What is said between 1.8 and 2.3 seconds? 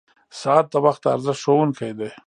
دی.